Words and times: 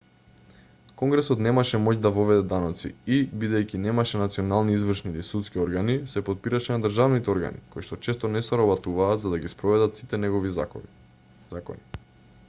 конгресот 0.99 1.41
немаше 1.47 1.79
моќ 1.87 1.91
да 2.05 2.11
воведе 2.15 2.45
даноци 2.53 2.89
и 3.17 3.19
бидејќи 3.43 3.81
немаше 3.83 4.21
национални 4.21 4.77
извршни 4.79 5.13
или 5.13 5.25
судски 5.29 5.61
органи 5.65 5.97
се 6.15 6.23
потпираше 6.31 6.73
на 6.77 6.87
државните 6.87 7.33
органи 7.35 7.61
кои 7.77 7.87
што 7.91 7.99
често 8.09 8.33
не 8.37 8.43
соработуваа 8.51 9.13
за 9.27 9.35
да 9.37 9.43
ги 9.47 9.53
спроведат 9.57 10.01
сите 10.03 10.23
негови 10.27 10.57
закони 10.59 11.81